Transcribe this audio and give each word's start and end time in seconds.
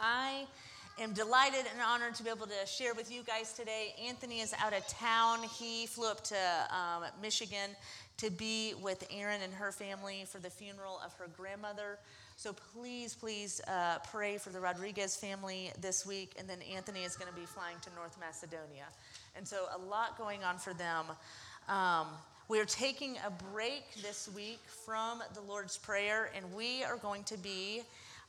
I 0.00 0.46
am 1.00 1.12
delighted 1.12 1.64
and 1.72 1.80
honored 1.84 2.14
to 2.16 2.22
be 2.22 2.30
able 2.30 2.46
to 2.46 2.66
share 2.66 2.94
with 2.94 3.10
you 3.10 3.24
guys 3.24 3.52
today. 3.52 3.96
Anthony 4.06 4.38
is 4.38 4.54
out 4.62 4.72
of 4.72 4.86
town. 4.86 5.42
He 5.42 5.86
flew 5.86 6.08
up 6.08 6.22
to 6.24 6.36
um, 6.70 7.02
Michigan 7.20 7.70
to 8.18 8.30
be 8.30 8.74
with 8.80 9.04
Erin 9.10 9.42
and 9.42 9.52
her 9.52 9.72
family 9.72 10.24
for 10.24 10.38
the 10.38 10.50
funeral 10.50 11.00
of 11.04 11.12
her 11.14 11.28
grandmother. 11.36 11.98
So 12.36 12.52
please, 12.52 13.16
please 13.16 13.60
uh, 13.66 13.98
pray 14.08 14.38
for 14.38 14.50
the 14.50 14.60
Rodriguez 14.60 15.16
family 15.16 15.72
this 15.80 16.06
week. 16.06 16.36
And 16.38 16.48
then 16.48 16.58
Anthony 16.72 17.02
is 17.02 17.16
going 17.16 17.32
to 17.32 17.36
be 17.36 17.46
flying 17.46 17.78
to 17.82 17.90
North 17.96 18.16
Macedonia. 18.20 18.86
And 19.34 19.46
so 19.46 19.66
a 19.74 19.78
lot 19.78 20.16
going 20.16 20.44
on 20.44 20.58
for 20.58 20.74
them. 20.74 21.06
Um, 21.68 22.06
we 22.46 22.60
are 22.60 22.64
taking 22.64 23.16
a 23.26 23.30
break 23.52 23.82
this 24.00 24.30
week 24.34 24.60
from 24.86 25.22
the 25.34 25.40
Lord's 25.40 25.76
Prayer, 25.76 26.30
and 26.34 26.54
we 26.54 26.82
are 26.82 26.96
going 26.96 27.24
to 27.24 27.36
be 27.36 27.82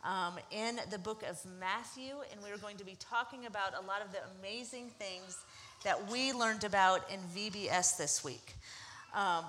um, 0.03 0.35
in 0.51 0.79
the 0.89 0.97
book 0.97 1.23
of 1.29 1.39
Matthew, 1.59 2.15
and 2.31 2.41
we 2.43 2.51
are 2.51 2.57
going 2.57 2.77
to 2.77 2.85
be 2.85 2.95
talking 2.99 3.45
about 3.45 3.73
a 3.73 3.85
lot 3.85 4.01
of 4.03 4.11
the 4.11 4.19
amazing 4.39 4.89
things 4.97 5.37
that 5.83 6.09
we 6.09 6.33
learned 6.33 6.63
about 6.63 7.09
in 7.11 7.19
VBS 7.35 7.97
this 7.97 8.23
week. 8.23 8.55
Um, 9.13 9.43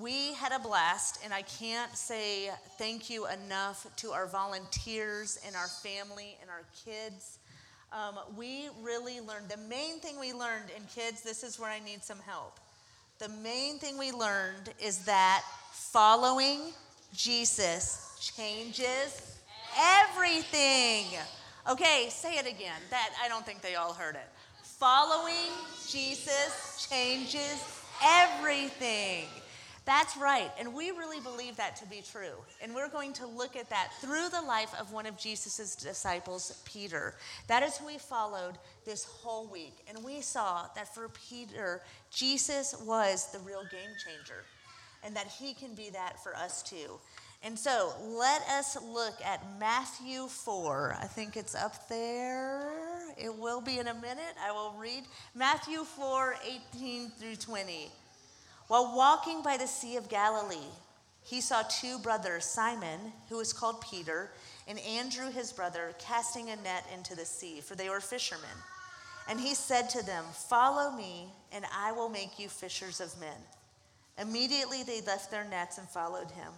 we 0.00 0.32
had 0.34 0.52
a 0.52 0.58
blast, 0.58 1.20
and 1.24 1.34
I 1.34 1.42
can't 1.42 1.94
say 1.96 2.50
thank 2.78 3.10
you 3.10 3.26
enough 3.26 3.86
to 3.96 4.10
our 4.10 4.26
volunteers 4.26 5.38
and 5.46 5.54
our 5.54 5.68
family 5.68 6.36
and 6.40 6.50
our 6.50 6.64
kids. 6.84 7.38
Um, 7.92 8.18
we 8.36 8.68
really 8.82 9.20
learned 9.20 9.48
the 9.48 9.58
main 9.68 9.98
thing 10.00 10.18
we 10.18 10.32
learned 10.32 10.70
in 10.76 10.82
kids, 10.94 11.22
this 11.22 11.42
is 11.42 11.58
where 11.58 11.70
I 11.70 11.78
need 11.78 12.02
some 12.02 12.20
help. 12.26 12.58
The 13.18 13.28
main 13.28 13.78
thing 13.78 13.98
we 13.98 14.12
learned 14.12 14.72
is 14.82 15.04
that 15.04 15.42
following 15.72 16.60
Jesus 17.14 18.11
changes 18.22 19.36
everything. 19.76 21.06
Okay, 21.68 22.08
say 22.10 22.34
it 22.34 22.46
again. 22.46 22.80
That 22.90 23.10
I 23.22 23.28
don't 23.28 23.44
think 23.44 23.62
they 23.62 23.74
all 23.74 23.92
heard 23.92 24.14
it. 24.14 24.28
Following 24.62 25.50
Jesus 25.88 26.86
changes 26.88 27.82
everything. 28.04 29.26
That's 29.84 30.16
right. 30.16 30.50
And 30.60 30.74
we 30.74 30.92
really 30.92 31.18
believe 31.20 31.56
that 31.56 31.74
to 31.76 31.86
be 31.86 32.02
true. 32.02 32.36
And 32.62 32.72
we're 32.72 32.88
going 32.88 33.12
to 33.14 33.26
look 33.26 33.56
at 33.56 33.68
that 33.70 33.90
through 34.00 34.28
the 34.28 34.42
life 34.42 34.72
of 34.80 34.92
one 34.92 35.06
of 35.06 35.18
Jesus' 35.18 35.74
disciples, 35.74 36.62
Peter. 36.64 37.14
That 37.48 37.64
is 37.64 37.78
who 37.78 37.86
we 37.86 37.98
followed 37.98 38.58
this 38.84 39.04
whole 39.04 39.48
week. 39.48 39.74
And 39.88 40.04
we 40.04 40.20
saw 40.20 40.66
that 40.76 40.94
for 40.94 41.08
Peter, 41.28 41.82
Jesus 42.12 42.76
was 42.86 43.32
the 43.32 43.40
real 43.40 43.62
game 43.72 43.90
changer 44.06 44.44
and 45.04 45.16
that 45.16 45.26
he 45.26 45.52
can 45.52 45.74
be 45.74 45.90
that 45.90 46.22
for 46.22 46.34
us 46.36 46.62
too. 46.62 46.98
And 47.44 47.58
so 47.58 47.92
let 48.04 48.42
us 48.42 48.76
look 48.80 49.14
at 49.24 49.42
Matthew 49.58 50.28
4. 50.28 50.96
I 51.00 51.06
think 51.06 51.36
it's 51.36 51.56
up 51.56 51.88
there. 51.88 52.70
It 53.18 53.36
will 53.36 53.60
be 53.60 53.78
in 53.78 53.88
a 53.88 53.94
minute. 53.94 54.34
I 54.40 54.52
will 54.52 54.74
read 54.78 55.02
Matthew 55.34 55.82
4 55.84 56.36
18 56.76 57.10
through 57.10 57.36
20. 57.36 57.88
While 58.68 58.96
walking 58.96 59.42
by 59.42 59.56
the 59.56 59.66
Sea 59.66 59.96
of 59.96 60.08
Galilee, 60.08 60.70
he 61.24 61.40
saw 61.40 61.62
two 61.62 61.98
brothers, 61.98 62.44
Simon, 62.44 63.12
who 63.28 63.36
was 63.36 63.52
called 63.52 63.80
Peter, 63.80 64.30
and 64.68 64.78
Andrew, 64.80 65.30
his 65.30 65.52
brother, 65.52 65.94
casting 65.98 66.50
a 66.50 66.56
net 66.56 66.86
into 66.94 67.14
the 67.16 67.24
sea, 67.24 67.60
for 67.60 67.74
they 67.74 67.90
were 67.90 68.00
fishermen. 68.00 68.56
And 69.28 69.40
he 69.40 69.54
said 69.54 69.88
to 69.90 70.04
them, 70.04 70.24
Follow 70.32 70.92
me, 70.92 71.28
and 71.52 71.64
I 71.76 71.92
will 71.92 72.08
make 72.08 72.38
you 72.38 72.48
fishers 72.48 73.00
of 73.00 73.18
men. 73.20 73.36
Immediately 74.18 74.82
they 74.84 75.00
left 75.02 75.30
their 75.30 75.44
nets 75.44 75.78
and 75.78 75.88
followed 75.88 76.30
him. 76.30 76.52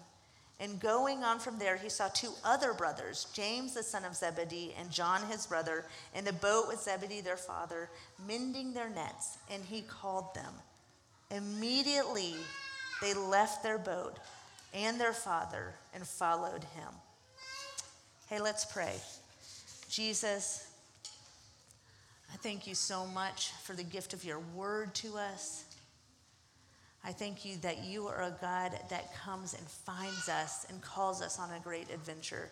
And 0.61 0.81
going 0.81 1.25
on 1.25 1.41
from 1.41 1.59
there, 1.59 1.77
he 1.77 1.89
saw 1.89 2.09
two 2.09 2.33
other 2.45 2.73
brothers, 2.73 3.27
James 3.33 3.75
the 3.75 3.83
son 3.83 4.05
of 4.05 4.15
Zebedee 4.15 4.75
and 4.79 4.91
John 4.91 5.21
his 5.29 5.47
brother, 5.47 5.85
in 6.15 6.25
the 6.25 6.33
boat 6.33 6.69
with 6.69 6.81
Zebedee 6.81 7.21
their 7.21 7.37
father, 7.37 7.91
mending 8.27 8.73
their 8.73 8.89
nets, 8.89 9.39
and 9.51 9.65
he 9.65 9.83
called 9.83 10.35
them. 10.35 10.53
Immediately 11.31 12.35
they 13.03 13.15
left 13.15 13.63
their 13.63 13.79
boat 13.79 14.19
and 14.73 15.01
their 15.01 15.13
father 15.13 15.75
and 15.93 16.07
followed 16.07 16.63
him. 16.63 16.89
Hey, 18.29 18.41
let's 18.41 18.65
pray. 18.65 18.95
Jesus, 19.89 20.69
I 22.33 22.37
thank 22.37 22.67
you 22.67 22.75
so 22.75 23.07
much 23.07 23.51
for 23.63 23.75
the 23.75 23.83
gift 23.83 24.13
of 24.13 24.25
your 24.25 24.41
word 24.55 24.95
to 24.97 25.17
us. 25.17 25.64
I 27.07 27.13
thank 27.13 27.45
you 27.45 27.57
that 27.59 27.85
you 27.85 28.07
are 28.09 28.23
a 28.23 28.35
God 28.41 28.73
that 28.89 29.15
comes 29.15 29.53
and 29.53 29.67
finds 29.69 30.29
us 30.31 30.67
and 30.71 30.81
calls 30.81 31.21
us 31.21 31.39
on 31.39 31.51
a 31.53 31.61
great 31.61 31.91
adventure. 31.93 32.49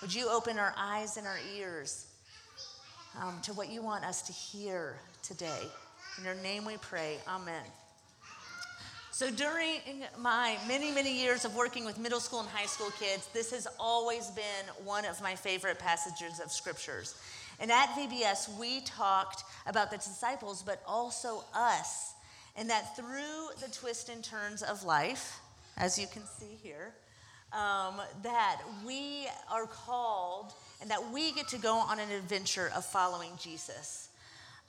Would 0.00 0.14
you 0.14 0.30
open 0.30 0.58
our 0.58 0.74
eyes 0.78 1.18
and 1.18 1.26
our 1.26 1.38
ears 1.54 2.06
um, 3.20 3.38
to 3.42 3.52
what 3.52 3.70
you 3.70 3.82
want 3.82 4.04
us 4.04 4.22
to 4.22 4.32
hear 4.32 4.96
today? 5.22 5.60
In 6.16 6.24
your 6.24 6.34
name 6.36 6.64
we 6.64 6.78
pray. 6.78 7.18
Amen. 7.28 7.62
So, 9.10 9.30
during 9.30 9.80
my 10.18 10.56
many, 10.66 10.90
many 10.90 11.14
years 11.20 11.44
of 11.44 11.54
working 11.54 11.84
with 11.84 11.98
middle 11.98 12.18
school 12.18 12.40
and 12.40 12.48
high 12.48 12.64
school 12.64 12.90
kids, 12.98 13.28
this 13.34 13.50
has 13.50 13.68
always 13.78 14.30
been 14.30 14.84
one 14.84 15.04
of 15.04 15.20
my 15.20 15.34
favorite 15.34 15.78
passages 15.78 16.40
of 16.40 16.50
scriptures. 16.50 17.14
And 17.60 17.70
at 17.70 17.90
VBS, 17.90 18.58
we 18.58 18.80
talked 18.80 19.44
about 19.66 19.90
the 19.90 19.98
disciples, 19.98 20.62
but 20.62 20.82
also 20.86 21.44
us 21.54 22.11
and 22.56 22.68
that 22.70 22.96
through 22.96 23.48
the 23.60 23.70
twists 23.72 24.08
and 24.08 24.22
turns 24.22 24.62
of 24.62 24.84
life, 24.84 25.40
as 25.76 25.98
you 25.98 26.06
can 26.06 26.22
see 26.26 26.58
here, 26.62 26.94
um, 27.52 28.00
that 28.22 28.60
we 28.86 29.28
are 29.50 29.66
called 29.66 30.52
and 30.80 30.90
that 30.90 31.12
we 31.12 31.32
get 31.32 31.48
to 31.48 31.58
go 31.58 31.76
on 31.76 31.98
an 31.98 32.10
adventure 32.10 32.70
of 32.74 32.84
following 32.84 33.30
Jesus. 33.38 34.08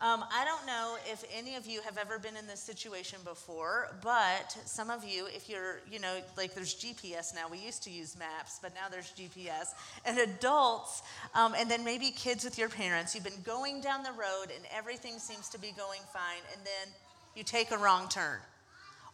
Um, 0.01 0.25
I 0.33 0.43
don't 0.43 0.67
know 0.67 0.97
if 1.09 1.23
any 1.33 1.55
of 1.55 1.65
you 1.65 1.79
have 1.83 1.97
ever 1.97 2.19
been 2.19 2.35
in 2.35 2.45
this 2.45 2.59
situation 2.59 3.19
before, 3.23 3.95
but 4.03 4.51
some 4.65 4.89
of 4.89 5.05
you, 5.05 5.27
if 5.27 5.47
you're, 5.47 5.79
you 5.89 5.97
know, 5.97 6.17
like 6.35 6.53
there's 6.53 6.75
GPS 6.75 7.33
now. 7.33 7.47
We 7.49 7.59
used 7.59 7.83
to 7.83 7.89
use 7.89 8.19
maps, 8.19 8.59
but 8.61 8.73
now 8.75 8.89
there's 8.91 9.13
GPS. 9.13 9.67
And 10.03 10.19
adults, 10.19 11.03
um, 11.33 11.55
and 11.57 11.71
then 11.71 11.85
maybe 11.85 12.11
kids 12.11 12.43
with 12.43 12.57
your 12.57 12.67
parents, 12.67 13.15
you've 13.15 13.23
been 13.23 13.41
going 13.45 13.79
down 13.79 14.03
the 14.03 14.11
road 14.11 14.51
and 14.53 14.65
everything 14.75 15.19
seems 15.19 15.47
to 15.49 15.59
be 15.59 15.71
going 15.71 16.01
fine, 16.11 16.43
and 16.51 16.61
then 16.65 16.93
you 17.35 17.43
take 17.43 17.71
a 17.71 17.77
wrong 17.77 18.07
turn. 18.09 18.39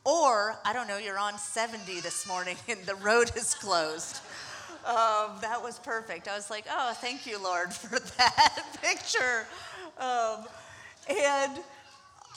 Or, 0.05 0.57
I 0.65 0.73
don't 0.73 0.87
know, 0.87 0.97
you're 0.97 1.19
on 1.19 1.37
70 1.37 1.99
this 1.99 2.27
morning 2.27 2.55
and 2.67 2.79
the 2.85 2.95
road 2.95 3.31
is 3.35 3.53
closed. 3.53 4.21
Um, 4.85 5.37
that 5.41 5.59
was 5.61 5.77
perfect. 5.79 6.27
I 6.27 6.35
was 6.35 6.49
like, 6.49 6.65
oh, 6.71 6.93
thank 6.95 7.25
you, 7.25 7.41
Lord, 7.41 7.73
for 7.73 7.99
that 7.99 8.63
picture. 8.81 9.45
Um, 9.99 10.45
and 11.09 11.59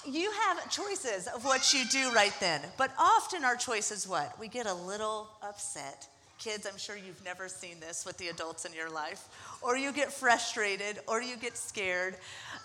you 0.06 0.30
have 0.32 0.68
choices 0.70 1.28
of 1.28 1.44
what 1.44 1.72
you 1.72 1.84
do 1.86 2.10
right 2.12 2.34
then. 2.40 2.60
But 2.76 2.90
often 2.98 3.44
our 3.44 3.56
choice 3.56 3.92
is 3.92 4.08
what? 4.08 4.38
We 4.38 4.48
get 4.48 4.66
a 4.66 4.74
little 4.74 5.28
upset. 5.42 6.08
Kids, 6.42 6.66
I'm 6.66 6.76
sure 6.76 6.96
you've 6.96 7.24
never 7.24 7.48
seen 7.48 7.78
this 7.78 8.04
with 8.04 8.18
the 8.18 8.26
adults 8.26 8.64
in 8.64 8.72
your 8.72 8.90
life. 8.90 9.28
Or 9.62 9.76
you 9.76 9.92
get 9.92 10.12
frustrated, 10.12 10.98
or 11.06 11.22
you 11.22 11.36
get 11.36 11.56
scared. 11.56 12.16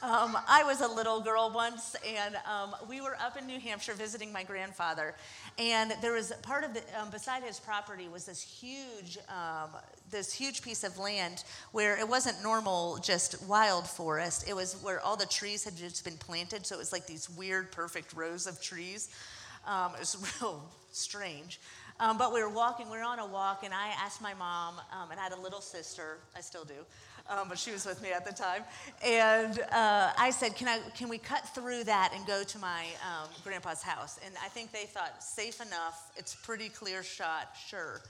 Um, 0.02 0.36
I 0.48 0.64
was 0.64 0.82
a 0.82 0.88
little 0.88 1.22
girl 1.22 1.52
once, 1.54 1.96
and 2.04 2.36
um, 2.52 2.76
we 2.90 3.02
were 3.02 3.16
up 3.22 3.38
in 3.38 3.46
New 3.46 3.60
Hampshire 3.60 3.94
visiting 3.94 4.32
my 4.32 4.44
grandfather. 4.44 5.14
And 5.60 5.94
there 6.02 6.14
was 6.14 6.32
part 6.42 6.64
of 6.64 6.74
the, 6.74 6.82
um, 7.00 7.12
beside 7.12 7.44
his 7.44 7.60
property 7.60 8.08
was 8.12 8.26
this 8.26 8.42
huge, 8.42 9.20
um, 9.30 9.70
this 10.10 10.34
huge 10.34 10.64
piece 10.64 10.84
of 10.84 10.98
land 10.98 11.44
where 11.72 12.00
it 12.00 12.10
wasn't 12.10 12.42
normal, 12.42 12.98
just 12.98 13.44
wild 13.44 13.86
forest. 13.86 14.50
It 14.50 14.56
was 14.56 14.74
where 14.82 15.00
all 15.02 15.18
the 15.18 15.28
trees 15.28 15.64
had 15.64 15.78
just 15.78 16.04
been 16.04 16.18
planted, 16.18 16.66
so 16.66 16.74
it 16.74 16.80
was 16.80 16.92
like 16.92 17.06
these 17.06 17.30
weird, 17.30 17.72
perfect 17.72 18.16
rows 18.16 18.48
of 18.48 18.60
trees. 18.60 19.10
Um, 19.68 19.92
it 19.94 20.00
was 20.00 20.36
real 20.42 20.64
strange. 20.92 21.60
Um, 22.00 22.18
but 22.18 22.32
we 22.32 22.44
were 22.44 22.50
walking, 22.50 22.90
we 22.92 22.98
were 22.98 23.04
on 23.04 23.18
a 23.18 23.26
walk, 23.26 23.64
and 23.64 23.74
I 23.74 23.88
asked 24.00 24.22
my 24.22 24.36
mom, 24.36 24.76
um, 24.92 25.10
and 25.10 25.20
I 25.20 25.24
had 25.24 25.32
a 25.32 25.42
little 25.42 25.62
sister, 25.62 26.20
I 26.36 26.42
still 26.42 26.64
do, 26.64 26.86
um, 27.28 27.50
but 27.50 27.58
she 27.58 27.72
was 27.72 27.88
with 27.88 28.04
me 28.04 28.12
at 28.12 28.24
the 28.24 28.32
time. 28.32 28.64
And 29.04 29.60
uh, 29.72 30.14
I 30.16 30.30
said, 30.30 30.56
can, 30.56 30.68
I, 30.68 30.80
can 30.96 31.10
we 31.10 31.18
cut 31.18 31.48
through 31.56 31.86
that 31.86 32.12
and 32.14 32.26
go 32.28 32.44
to 32.44 32.60
my 32.60 32.86
um, 33.04 33.30
grandpa's 33.44 33.82
house? 33.82 34.20
And 34.24 34.36
I 34.44 34.48
think 34.48 34.72
they 34.72 34.84
thought, 34.84 35.24
safe 35.24 35.60
enough, 35.60 36.12
it's 36.16 36.36
pretty 36.36 36.70
clear 36.70 37.02
shot, 37.02 37.56
sure. 37.68 38.02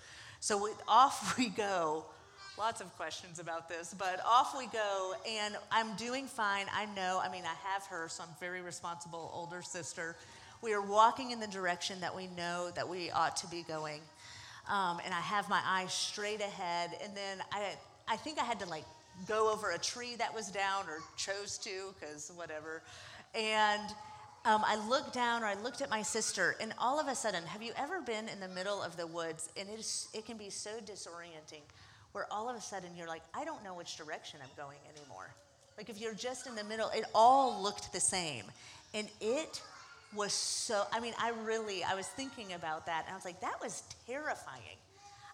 So 0.42 0.62
we, 0.62 0.72
off 0.88 1.38
we 1.38 1.48
go. 1.48 2.06
Lots 2.58 2.82
of 2.82 2.94
questions 2.98 3.38
about 3.40 3.70
this, 3.70 3.96
but 3.98 4.20
off 4.26 4.58
we 4.58 4.66
go, 4.68 5.14
and 5.30 5.56
I'm 5.72 5.96
doing 5.96 6.26
fine. 6.26 6.66
I 6.74 6.88
know, 6.88 7.22
I 7.24 7.32
mean, 7.32 7.44
I 7.44 7.54
have 7.70 7.86
her, 7.86 8.10
so 8.10 8.24
I'm 8.24 8.30
very 8.40 8.62
responsible 8.62 9.32
older 9.32 9.62
sister. 9.62 10.16
We 10.62 10.74
are 10.74 10.82
walking 10.82 11.32
in 11.32 11.40
the 11.40 11.48
direction 11.48 12.02
that 12.02 12.16
we 12.16 12.28
know 12.28 12.72
that 12.76 12.88
we 12.88 13.12
ought 13.12 13.38
to 13.38 13.48
be 13.48 13.64
going. 13.64 14.02
Um, 14.70 15.00
and 15.06 15.14
I 15.14 15.22
have 15.22 15.50
my 15.50 15.62
eyes 15.66 15.94
straight 15.94 16.42
ahead, 16.42 16.92
and 17.04 17.16
then 17.16 17.42
I, 17.52 17.76
I 18.08 18.18
think 18.18 18.40
I 18.40 18.44
had 18.44 18.60
to 18.60 18.66
like 18.68 18.84
go 19.28 19.52
over 19.52 19.72
a 19.72 19.78
tree 19.78 20.16
that 20.18 20.34
was 20.34 20.52
down 20.52 20.86
or 20.88 21.00
chose 21.16 21.58
to 21.60 21.94
because 22.00 22.32
whatever. 22.36 22.82
And 23.34 23.90
um, 24.46 24.64
I 24.66 24.76
looked 24.90 25.14
down 25.14 25.44
or 25.44 25.46
I 25.46 25.54
looked 25.54 25.82
at 25.82 25.90
my 25.90 26.02
sister, 26.02 26.56
and 26.60 26.74
all 26.78 27.00
of 27.00 27.08
a 27.08 27.16
sudden, 27.16 27.44
have 27.44 27.62
you 27.62 27.72
ever 27.78 28.02
been 28.02 28.28
in 28.28 28.40
the 28.40 28.48
middle 28.50 28.82
of 28.82 28.98
the 28.98 29.08
woods 29.08 29.50
and 29.58 29.70
it, 29.70 29.80
is, 29.80 30.10
it 30.14 30.26
can 30.26 30.38
be 30.38 30.50
so 30.50 30.72
disorienting? 30.86 31.62
where 32.18 32.26
all 32.32 32.50
of 32.50 32.56
a 32.56 32.62
sudden 32.62 32.90
you're 32.98 33.08
like, 33.08 33.22
I 33.34 33.46
don't 33.46 33.64
know 33.64 33.76
which 33.76 33.96
direction 33.96 34.40
I'm 34.42 34.50
going 34.58 34.80
anymore. 34.90 35.34
Like 35.78 35.88
if 35.88 36.02
you're 36.02 36.16
just 36.16 36.48
in 36.48 36.56
the 36.56 36.64
middle, 36.64 36.90
it 36.90 37.06
all 37.14 37.62
looked 37.62 37.94
the 37.94 38.00
same. 38.00 38.44
And 38.96 39.08
it 39.22 39.62
was 40.16 40.34
so, 40.34 40.84
I 40.92 41.00
mean, 41.00 41.14
I 41.20 41.32
really, 41.44 41.84
I 41.84 41.96
was 41.96 42.08
thinking 42.08 42.54
about 42.54 42.86
that 42.86 43.04
and 43.06 43.14
I 43.14 43.16
was 43.16 43.26
like, 43.26 43.42
that 43.42 43.60
was 43.62 43.84
terrifying. 44.08 44.78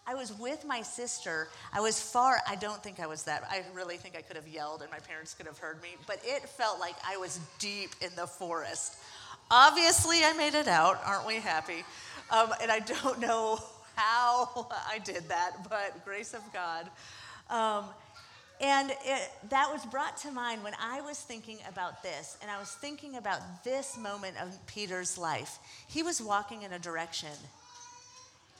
I 0.06 0.14
was 0.14 0.38
with 0.38 0.66
my 0.66 0.82
sister. 0.82 1.48
I 1.72 1.80
was 1.80 1.98
far, 1.98 2.38
I 2.46 2.56
don't 2.56 2.82
think 2.82 3.00
I 3.00 3.06
was 3.06 3.22
that, 3.24 3.44
I 3.50 3.62
really 3.72 3.96
think 3.96 4.16
I 4.16 4.22
could 4.22 4.36
have 4.36 4.48
yelled 4.48 4.82
and 4.82 4.90
my 4.90 4.98
parents 4.98 5.32
could 5.32 5.46
have 5.46 5.58
heard 5.58 5.80
me, 5.82 5.90
but 6.06 6.18
it 6.22 6.48
felt 6.48 6.80
like 6.80 6.96
I 7.06 7.16
was 7.16 7.40
deep 7.58 7.90
in 8.02 8.10
the 8.16 8.26
forest. 8.26 8.96
Obviously, 9.50 10.24
I 10.24 10.32
made 10.32 10.54
it 10.54 10.68
out. 10.68 11.00
Aren't 11.04 11.26
we 11.26 11.36
happy? 11.36 11.84
Um, 12.30 12.52
and 12.60 12.70
I 12.70 12.80
don't 12.80 13.20
know 13.20 13.58
how 13.96 14.68
I 14.88 14.98
did 14.98 15.28
that, 15.28 15.68
but 15.68 16.04
grace 16.04 16.34
of 16.34 16.42
God. 16.52 16.90
Um, 17.50 17.84
and 18.60 18.90
it, 18.90 19.30
that 19.50 19.70
was 19.72 19.84
brought 19.86 20.16
to 20.18 20.30
mind 20.30 20.62
when 20.62 20.74
I 20.80 21.00
was 21.00 21.18
thinking 21.18 21.58
about 21.68 22.02
this, 22.02 22.36
and 22.40 22.50
I 22.50 22.58
was 22.58 22.70
thinking 22.70 23.16
about 23.16 23.40
this 23.64 23.96
moment 23.98 24.36
of 24.40 24.66
Peter's 24.66 25.18
life. 25.18 25.58
He 25.88 26.02
was 26.02 26.22
walking 26.22 26.62
in 26.62 26.72
a 26.72 26.78
direction, 26.78 27.30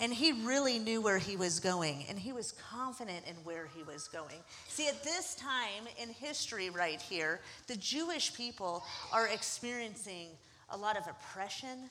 and 0.00 0.12
he 0.12 0.32
really 0.44 0.78
knew 0.78 1.00
where 1.00 1.18
he 1.18 1.36
was 1.36 1.60
going, 1.60 2.04
and 2.08 2.18
he 2.18 2.32
was 2.32 2.52
confident 2.70 3.26
in 3.28 3.36
where 3.44 3.68
he 3.76 3.82
was 3.84 4.08
going. 4.08 4.36
See, 4.68 4.88
at 4.88 5.04
this 5.04 5.36
time 5.36 5.86
in 6.00 6.08
history, 6.08 6.70
right 6.70 7.00
here, 7.00 7.40
the 7.68 7.76
Jewish 7.76 8.34
people 8.34 8.82
are 9.12 9.28
experiencing 9.28 10.28
a 10.70 10.76
lot 10.76 10.96
of 10.96 11.06
oppression 11.06 11.90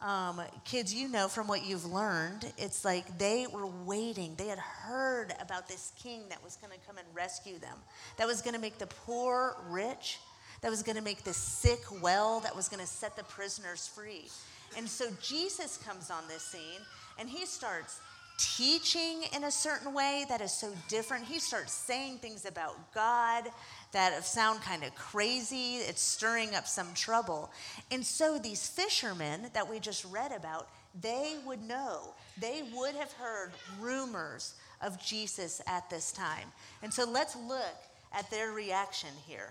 um, 0.00 0.42
kids, 0.64 0.92
you 0.94 1.08
know 1.08 1.26
from 1.28 1.46
what 1.46 1.64
you've 1.64 1.86
learned, 1.86 2.52
it's 2.58 2.84
like 2.84 3.18
they 3.18 3.46
were 3.50 3.66
waiting. 3.66 4.34
They 4.36 4.48
had 4.48 4.58
heard 4.58 5.32
about 5.40 5.68
this 5.68 5.92
king 5.98 6.28
that 6.28 6.42
was 6.44 6.56
going 6.56 6.72
to 6.72 6.86
come 6.86 6.98
and 6.98 7.06
rescue 7.14 7.58
them, 7.58 7.78
that 8.18 8.26
was 8.26 8.42
going 8.42 8.54
to 8.54 8.60
make 8.60 8.78
the 8.78 8.86
poor 8.86 9.56
rich, 9.68 10.18
that 10.60 10.70
was 10.70 10.82
going 10.82 10.96
to 10.96 11.02
make 11.02 11.24
the 11.24 11.32
sick 11.32 11.80
well, 12.02 12.40
that 12.40 12.54
was 12.54 12.68
going 12.68 12.80
to 12.80 12.86
set 12.86 13.16
the 13.16 13.24
prisoners 13.24 13.88
free. 13.88 14.28
And 14.76 14.88
so 14.88 15.06
Jesus 15.22 15.78
comes 15.78 16.10
on 16.10 16.22
this 16.28 16.42
scene 16.42 16.80
and 17.18 17.28
he 17.28 17.46
starts 17.46 18.00
teaching 18.38 19.24
in 19.34 19.44
a 19.44 19.50
certain 19.50 19.94
way 19.94 20.24
that 20.28 20.40
is 20.40 20.52
so 20.52 20.72
different. 20.88 21.24
He 21.24 21.38
starts 21.38 21.72
saying 21.72 22.18
things 22.18 22.44
about 22.44 22.92
God 22.94 23.44
that 23.92 24.24
sound 24.24 24.60
kind 24.60 24.84
of 24.84 24.94
crazy. 24.94 25.76
It's 25.76 26.02
stirring 26.02 26.54
up 26.54 26.66
some 26.66 26.92
trouble. 26.94 27.50
And 27.90 28.04
so 28.04 28.38
these 28.38 28.68
fishermen 28.68 29.48
that 29.54 29.68
we 29.68 29.80
just 29.80 30.04
read 30.04 30.32
about, 30.32 30.68
they 31.00 31.36
would 31.46 31.62
know. 31.62 32.14
They 32.38 32.62
would 32.74 32.94
have 32.94 33.12
heard 33.12 33.52
rumors 33.80 34.54
of 34.82 35.02
Jesus 35.02 35.62
at 35.66 35.88
this 35.88 36.12
time. 36.12 36.48
And 36.82 36.92
so 36.92 37.08
let's 37.08 37.36
look 37.36 37.76
at 38.12 38.30
their 38.30 38.52
reaction 38.52 39.10
here. 39.26 39.50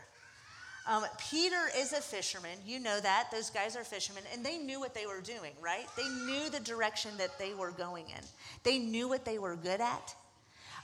Um, 0.88 1.04
Peter 1.32 1.70
is 1.76 1.94
a 1.94 2.02
fisherman. 2.02 2.58
You 2.66 2.80
know 2.80 3.00
that. 3.00 3.30
Those 3.32 3.50
guys 3.50 3.76
are 3.76 3.84
fishermen. 3.84 4.24
And 4.34 4.46
they 4.46 4.58
knew 4.58 4.80
what 4.80 4.94
they 4.94 5.08
were 5.08 5.22
doing, 5.22 5.52
right? 5.60 5.88
They 5.98 6.08
knew 6.08 6.50
the 6.50 6.60
direction 6.60 7.12
that 7.18 7.40
they 7.40 7.54
were 7.54 7.72
going 7.72 8.06
in, 8.10 8.24
they 8.64 8.78
knew 8.78 9.08
what 9.08 9.26
they 9.26 9.40
were 9.40 9.56
good 9.56 9.82
at. 9.82 10.16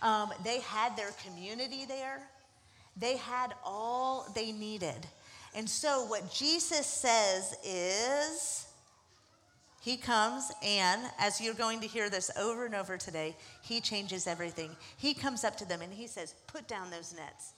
Um, 0.02 0.32
they 0.44 0.62
had 0.62 0.98
their 0.98 1.12
community 1.26 1.86
there, 1.86 2.22
they 2.98 3.18
had 3.18 3.54
all 3.64 4.28
they 4.34 4.52
needed. 4.52 5.08
And 5.54 5.70
so, 5.70 6.06
what 6.06 6.32
Jesus 6.32 6.86
says 6.86 7.56
is, 7.64 8.66
he 9.82 9.98
comes, 9.98 10.52
and 10.64 11.02
as 11.20 11.42
you're 11.42 11.54
going 11.54 11.82
to 11.82 11.88
hear 11.88 12.10
this 12.10 12.32
over 12.38 12.66
and 12.66 12.76
over 12.76 12.98
today, 12.98 13.36
he 13.64 13.82
changes 13.82 14.28
everything. 14.28 14.70
He 14.98 15.14
comes 15.14 15.44
up 15.44 15.58
to 15.58 15.66
them 15.66 15.82
and 15.82 15.92
he 15.92 16.08
says, 16.08 16.36
Put 16.48 16.68
down 16.68 16.90
those 16.90 17.14
nets. 17.14 17.54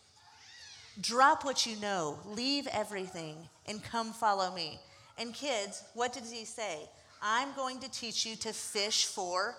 Drop 1.02 1.44
what 1.44 1.66
you 1.66 1.76
know, 1.80 2.20
leave 2.26 2.68
everything, 2.68 3.36
and 3.66 3.84
come 3.84 4.14
follow 4.14 4.54
me. 4.54 4.80
And 5.18 5.34
kids, 5.34 5.84
what 5.94 6.14
did 6.14 6.24
he 6.24 6.46
say? 6.46 6.78
I'm 7.22 7.54
going 7.56 7.80
to 7.80 7.90
teach 7.90 8.26
you 8.26 8.36
to 8.38 8.54
fish 8.54 9.06
for 9.06 9.56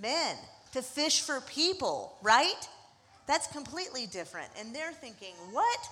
men, 0.00 0.36
to 0.72 0.82
fish 0.82 1.20
for 1.20 1.40
people, 1.42 2.16
right? 2.22 2.68
That's 3.26 3.46
completely 3.46 4.06
different. 4.06 4.48
And 4.58 4.74
they're 4.74 4.92
thinking, 4.92 5.34
what? 5.52 5.88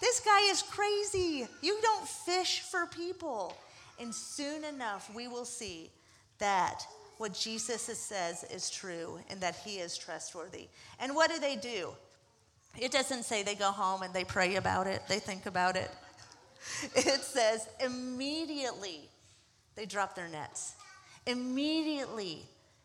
This 0.00 0.20
guy 0.20 0.40
is 0.50 0.62
crazy. 0.62 1.46
You 1.60 1.78
don't 1.82 2.08
fish 2.08 2.62
for 2.62 2.86
people. 2.86 3.54
And 4.00 4.14
soon 4.14 4.64
enough, 4.64 5.14
we 5.14 5.28
will 5.28 5.44
see 5.44 5.90
that 6.38 6.82
what 7.18 7.34
Jesus 7.34 7.82
says 7.82 8.44
is 8.44 8.70
true 8.70 9.18
and 9.28 9.40
that 9.42 9.56
he 9.56 9.76
is 9.76 9.98
trustworthy. 9.98 10.68
And 10.98 11.14
what 11.14 11.30
do 11.30 11.38
they 11.38 11.56
do? 11.56 11.90
It 12.80 12.92
doesn't 12.92 13.24
say 13.24 13.42
they 13.42 13.54
go 13.54 13.70
home 13.70 14.02
and 14.02 14.14
they 14.14 14.24
pray 14.24 14.56
about 14.56 14.86
it, 14.86 15.02
they 15.06 15.18
think 15.18 15.46
about 15.46 15.76
it. 15.76 15.90
It 16.94 17.22
says 17.22 17.68
immediately 17.84 19.08
they 19.74 19.86
dropped 19.86 20.16
their 20.16 20.28
nets. 20.28 20.74
Immediately 21.26 22.42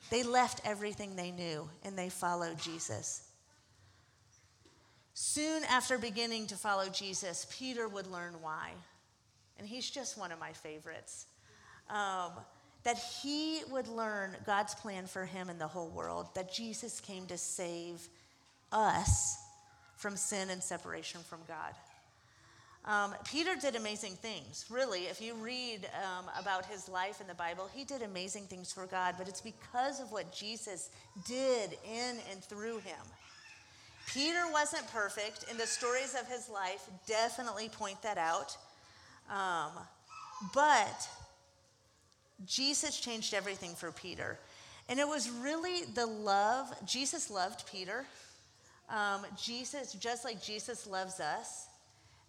they 0.09 0.23
left 0.23 0.61
everything 0.65 1.15
they 1.15 1.31
knew 1.31 1.69
and 1.83 1.97
they 1.97 2.09
followed 2.09 2.57
Jesus. 2.57 3.23
Soon 5.13 5.63
after 5.65 5.97
beginning 5.97 6.47
to 6.47 6.55
follow 6.55 6.89
Jesus, 6.89 7.47
Peter 7.49 7.87
would 7.87 8.07
learn 8.07 8.35
why. 8.41 8.71
And 9.57 9.67
he's 9.67 9.89
just 9.89 10.17
one 10.17 10.31
of 10.31 10.39
my 10.39 10.51
favorites. 10.51 11.27
Um, 11.89 12.31
that 12.83 12.97
he 12.97 13.61
would 13.71 13.87
learn 13.87 14.35
God's 14.45 14.75
plan 14.75 15.05
for 15.05 15.25
him 15.25 15.49
and 15.49 15.59
the 15.59 15.67
whole 15.67 15.89
world, 15.89 16.27
that 16.35 16.53
Jesus 16.53 16.99
came 16.99 17.25
to 17.27 17.37
save 17.37 18.07
us 18.71 19.44
from 19.95 20.15
sin 20.17 20.49
and 20.49 20.61
separation 20.61 21.21
from 21.21 21.39
God. 21.47 21.73
Um, 22.85 23.15
Peter 23.25 23.55
did 23.59 23.75
amazing 23.75 24.13
things. 24.13 24.65
Really, 24.69 25.05
if 25.05 25.19
you 25.19 25.33
read 25.33 25.89
um, 26.03 26.25
about 26.39 26.67
his 26.67 26.87
life 26.87 27.19
in 27.19 27.25
the 27.25 27.33
Bible, 27.33 27.67
he 27.73 27.83
did 27.83 28.03
amazing 28.03 28.43
things 28.43 28.71
for 28.71 28.85
God, 28.85 29.15
but 29.17 29.27
it's 29.27 29.41
because 29.41 29.99
of 29.99 30.11
what 30.11 30.31
Jesus 30.31 30.91
did 31.25 31.77
in 31.83 32.17
and 32.31 32.43
through 32.43 32.77
him. 32.79 33.01
Peter 34.13 34.43
wasn't 34.53 34.87
perfect, 34.91 35.45
and 35.49 35.59
the 35.59 35.65
stories 35.65 36.15
of 36.19 36.27
his 36.27 36.47
life 36.47 36.87
definitely 37.07 37.69
point 37.69 37.99
that 38.03 38.19
out. 38.19 38.55
Um, 39.31 39.71
but 40.53 41.09
Jesus 42.45 42.99
changed 42.99 43.33
everything 43.33 43.73
for 43.73 43.91
Peter. 43.91 44.37
And 44.87 44.99
it 44.99 45.07
was 45.07 45.31
really 45.31 45.85
the 45.95 46.05
love, 46.05 46.71
Jesus 46.85 47.31
loved 47.31 47.65
Peter. 47.71 48.05
Um, 48.89 49.25
Jesus, 49.41 49.93
just 49.93 50.23
like 50.23 50.41
Jesus 50.43 50.85
loves 50.85 51.19
us. 51.19 51.67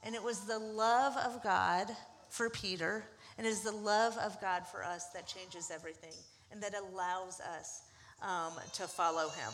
And 0.03 0.15
it 0.15 0.23
was 0.23 0.41
the 0.41 0.59
love 0.59 1.17
of 1.17 1.43
God 1.43 1.89
for 2.29 2.51
Peter, 2.51 3.05
and 3.39 3.47
it 3.47 3.51
is 3.51 3.63
the 3.63 3.73
love 3.73 4.17
of 4.19 4.41
God 4.41 4.67
for 4.67 4.85
us 4.85 5.07
that 5.07 5.27
changes 5.27 5.71
everything 5.73 6.13
and 6.53 6.63
that 6.63 6.75
allows 6.75 7.41
us 7.41 7.83
um, 8.23 8.53
to 8.75 8.87
follow 8.87 9.29
him. 9.29 9.53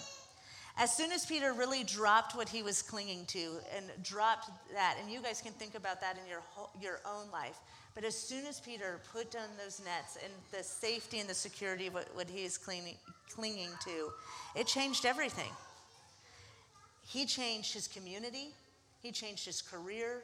As 0.79 0.95
soon 0.95 1.13
as 1.13 1.27
Peter 1.27 1.53
really 1.53 1.85
dropped 1.85 2.35
what 2.35 2.49
he 2.49 2.63
was 2.63 2.83
clinging 2.83 3.27
to 3.27 3.57
and 3.77 3.85
dropped 4.03 4.51
that, 4.73 4.97
and 5.01 5.11
you 5.11 5.21
guys 5.21 5.41
can 5.41 5.53
think 5.53 5.75
about 5.75 6.01
that 6.01 6.17
in 6.23 6.29
your, 6.29 6.41
whole, 6.41 6.71
your 6.81 7.01
own 7.07 7.31
life, 7.31 7.59
but 7.95 8.05
as 8.05 8.17
soon 8.17 8.47
as 8.47 8.59
Peter 8.59 9.01
put 9.13 9.31
down 9.31 9.49
those 9.63 9.83
nets 9.85 10.17
and 10.23 10.33
the 10.51 10.65
safety 10.65 11.21
and 11.21 11.29
the 11.29 11.35
security 11.35 11.89
of 11.89 11.95
what, 11.95 12.09
what 12.15 12.29
he 12.29 12.45
is 12.45 12.57
clinging, 12.57 12.97
clinging 13.31 13.69
to, 13.85 14.11
it 14.59 14.67
changed 14.67 15.05
everything. 15.05 15.51
He 17.07 17.27
changed 17.27 17.75
his 17.75 17.89
community, 17.89 18.55
he 19.01 19.13
changed 19.13 19.45
his 19.45 19.61
career, 19.61 20.23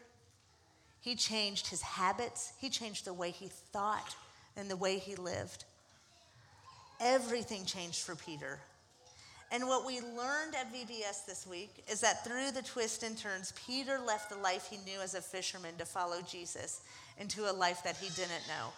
he 1.01 1.15
changed 1.15 1.69
his 1.69 1.83
habits, 1.83 2.53
he 2.59 2.71
changed 2.71 3.05
the 3.05 3.13
way 3.13 3.31
he 3.31 3.49
thought 3.49 4.17
and 4.57 4.71
the 4.71 4.77
way 4.77 4.99
he 4.99 5.15
lived. 5.17 5.65
Everything 7.01 7.65
changed 7.65 8.03
for 8.03 8.15
Peter. 8.17 8.59
And 9.51 9.67
what 9.67 9.87
we 9.87 10.01
learned 10.01 10.55
at 10.55 10.73
VBS 10.73 11.25
this 11.27 11.47
week 11.49 11.83
is 11.91 12.01
that 12.01 12.25
through 12.25 12.51
the 12.51 12.63
twists 12.63 13.03
and 13.03 13.17
turns, 13.17 13.55
Peter 13.67 13.99
left 13.99 14.29
the 14.29 14.37
life 14.37 14.69
he 14.69 14.77
knew 14.79 15.01
as 15.01 15.15
a 15.15 15.23
fisherman 15.23 15.77
to 15.79 15.87
follow 15.87 16.21
Jesus 16.21 16.83
into 17.19 17.51
a 17.51 17.53
life 17.53 17.83
that 17.85 17.97
he 17.97 18.09
didn't 18.11 18.47
know. 18.47 18.73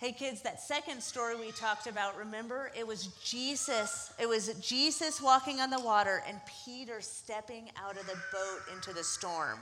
Hey 0.00 0.12
kids, 0.12 0.40
that 0.40 0.62
second 0.62 1.02
story 1.02 1.36
we 1.36 1.50
talked 1.50 1.86
about, 1.86 2.16
remember? 2.16 2.72
It 2.74 2.86
was 2.86 3.08
Jesus. 3.22 4.10
It 4.18 4.26
was 4.26 4.48
Jesus 4.54 5.20
walking 5.20 5.60
on 5.60 5.68
the 5.68 5.78
water 5.78 6.22
and 6.26 6.40
Peter 6.64 7.02
stepping 7.02 7.70
out 7.76 7.98
of 7.98 8.06
the 8.06 8.16
boat 8.32 8.74
into 8.74 8.94
the 8.94 9.04
storm. 9.04 9.58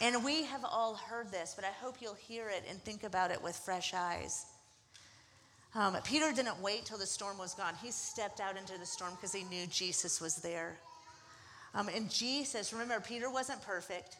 And 0.00 0.24
we 0.24 0.44
have 0.44 0.64
all 0.64 0.94
heard 0.94 1.30
this, 1.30 1.52
but 1.54 1.66
I 1.66 1.72
hope 1.84 1.96
you'll 2.00 2.14
hear 2.14 2.48
it 2.48 2.64
and 2.70 2.82
think 2.82 3.04
about 3.04 3.30
it 3.30 3.42
with 3.42 3.54
fresh 3.54 3.92
eyes. 3.92 4.46
Um, 5.74 5.94
Peter 6.04 6.32
didn't 6.32 6.62
wait 6.62 6.86
till 6.86 6.96
the 6.96 7.04
storm 7.04 7.36
was 7.36 7.52
gone. 7.52 7.74
He 7.82 7.90
stepped 7.90 8.40
out 8.40 8.56
into 8.56 8.78
the 8.78 8.86
storm 8.86 9.12
because 9.14 9.34
he 9.34 9.44
knew 9.44 9.66
Jesus 9.66 10.22
was 10.22 10.36
there. 10.36 10.78
Um, 11.74 11.90
and 11.94 12.08
Jesus, 12.10 12.72
remember, 12.72 12.98
Peter 12.98 13.30
wasn't 13.30 13.60
perfect, 13.60 14.16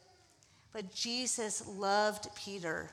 but 0.74 0.94
Jesus 0.94 1.66
loved 1.66 2.28
Peter. 2.36 2.90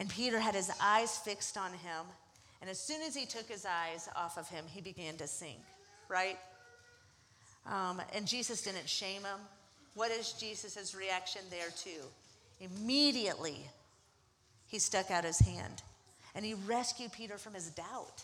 And 0.00 0.08
Peter 0.08 0.40
had 0.40 0.54
his 0.54 0.72
eyes 0.80 1.18
fixed 1.18 1.58
on 1.58 1.72
him. 1.72 2.06
And 2.62 2.70
as 2.70 2.80
soon 2.80 3.02
as 3.02 3.14
he 3.14 3.26
took 3.26 3.46
his 3.46 3.66
eyes 3.66 4.08
off 4.16 4.38
of 4.38 4.48
him, 4.48 4.64
he 4.66 4.80
began 4.80 5.16
to 5.18 5.26
sink, 5.26 5.60
right? 6.08 6.38
Um, 7.66 8.00
and 8.14 8.26
Jesus 8.26 8.62
didn't 8.62 8.88
shame 8.88 9.20
him. 9.20 9.38
What 9.94 10.10
is 10.10 10.32
Jesus' 10.32 10.94
reaction 10.94 11.42
there, 11.50 11.68
too? 11.76 12.00
Immediately, 12.60 13.58
he 14.68 14.78
stuck 14.78 15.10
out 15.10 15.24
his 15.24 15.38
hand 15.38 15.82
and 16.34 16.46
he 16.46 16.54
rescued 16.54 17.12
Peter 17.12 17.36
from 17.36 17.52
his 17.52 17.68
doubt. 17.68 18.22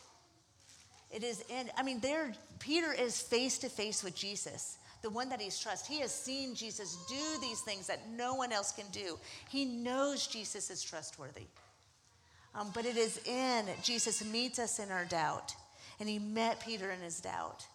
It 1.10 1.22
is 1.22 1.44
in, 1.50 1.70
I 1.76 1.82
mean, 1.82 2.00
there, 2.00 2.32
Peter 2.58 2.90
is 2.90 3.20
face 3.20 3.58
to 3.58 3.68
face 3.68 4.02
with 4.02 4.14
Jesus, 4.14 4.78
the 5.02 5.10
one 5.10 5.28
that 5.28 5.42
he's 5.42 5.58
trust. 5.58 5.86
He 5.86 6.00
has 6.00 6.14
seen 6.14 6.54
Jesus 6.54 6.96
do 7.06 7.40
these 7.42 7.60
things 7.60 7.86
that 7.88 8.08
no 8.16 8.34
one 8.34 8.50
else 8.50 8.72
can 8.72 8.86
do. 8.92 9.18
He 9.50 9.66
knows 9.66 10.26
Jesus 10.26 10.70
is 10.70 10.82
trustworthy. 10.82 11.44
Um, 12.54 12.70
but 12.74 12.86
it 12.86 12.96
is 12.96 13.20
in 13.26 13.66
Jesus 13.82 14.24
meets 14.24 14.58
us 14.58 14.78
in 14.78 14.90
our 14.90 15.04
doubt, 15.04 15.54
and 16.00 16.08
he 16.08 16.18
met 16.18 16.60
Peter 16.60 16.90
in 16.90 17.00
his 17.00 17.20
doubt, 17.20 17.66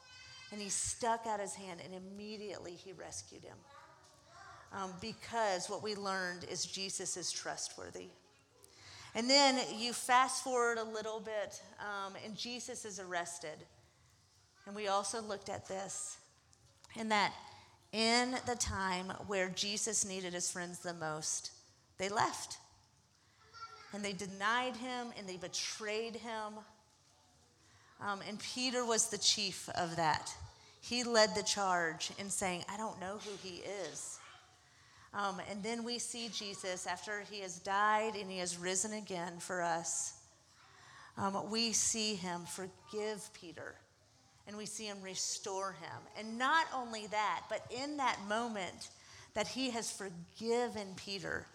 and 0.52 0.60
he 0.60 0.70
stuck 0.70 1.28
out 1.28 1.40
his 1.40 1.54
hand, 1.54 1.80
and 1.84 1.94
immediately 1.94 2.74
he 2.74 2.94
rescued 2.94 3.44
him. 3.44 3.58
Um, 4.74 4.92
because 5.02 5.70
what 5.70 5.84
we 5.84 5.96
learned 5.96 6.46
is 6.50 6.66
Jesus 6.66 7.18
is 7.18 7.32
trustworthy. 7.32 8.08
And 9.14 9.30
then 9.30 9.60
you 9.78 9.92
fast 9.92 10.44
forward 10.44 10.78
a 10.78 10.84
little 10.84 11.20
bit, 11.20 11.62
um, 11.80 12.14
and 12.24 12.36
Jesus 12.36 12.86
is 12.86 13.00
arrested. 13.00 13.66
And 14.66 14.76
we 14.76 14.88
also 14.88 15.22
looked 15.22 15.50
at 15.50 15.68
this, 15.68 16.18
and 16.98 17.12
that 17.12 17.34
in 17.92 18.38
the 18.46 18.56
time 18.56 19.08
where 19.28 19.50
Jesus 19.50 20.06
needed 20.06 20.34
his 20.34 20.50
friends 20.50 20.80
the 20.80 20.94
most, 20.94 21.52
they 21.98 22.08
left. 22.08 22.58
And 23.94 24.04
they 24.04 24.14
denied 24.14 24.76
him 24.76 25.08
and 25.18 25.28
they 25.28 25.38
betrayed 25.38 26.16
him. 26.16 26.54
Um, 28.02 28.20
and 28.28 28.40
Peter 28.40 28.86
was 28.86 29.10
the 29.10 29.18
chief 29.18 29.70
of 29.76 29.96
that. 29.98 30.34
He 30.82 31.04
led 31.04 31.36
the 31.36 31.44
charge 31.44 32.12
in 32.18 32.30
saying, 32.30 32.64
I 32.70 32.78
don't 32.78 33.00
know 33.00 33.20
who 33.24 33.32
he 33.48 33.58
is. 33.58 34.20
Um, 35.14 35.42
and 35.50 35.62
then 35.62 35.84
we 35.84 36.00
see 36.00 36.30
Jesus 36.30 36.88
after 36.88 37.24
he 37.30 37.42
has 37.42 37.60
died 37.60 38.16
and 38.16 38.32
he 38.32 38.40
has 38.40 38.58
risen 38.58 38.94
again 38.94 39.40
for 39.40 39.62
us. 39.62 40.14
Um, 41.18 41.52
we 41.52 41.74
see 41.74 42.16
him 42.16 42.42
forgive 42.46 43.30
Peter 43.34 43.76
and 44.48 44.58
we 44.58 44.66
see 44.66 44.86
him 44.86 44.98
restore 45.04 45.74
him. 45.74 45.98
And 46.18 46.38
not 46.38 46.66
only 46.74 47.08
that, 47.08 47.42
but 47.50 47.66
in 47.70 47.98
that 47.98 48.18
moment 48.28 48.90
that 49.34 49.48
he 49.48 49.70
has 49.72 49.92
forgiven 49.92 50.88
Peter, 50.96 51.46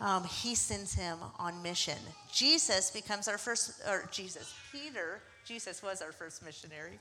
um, 0.00 0.24
he 0.24 0.54
sends 0.54 0.94
him 0.94 1.18
on 1.38 1.62
mission. 1.62 1.98
Jesus 2.32 2.90
becomes 2.90 3.28
our 3.28 3.38
first, 3.38 3.82
or 3.86 4.08
Jesus, 4.10 4.54
Peter, 4.72 5.20
Jesus 5.44 5.82
was 5.82 6.00
our 6.00 6.12
first 6.12 6.44
missionary. 6.44 6.98